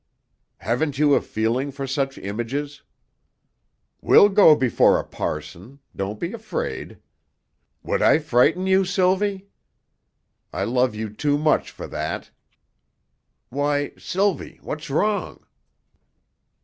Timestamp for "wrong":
14.89-15.45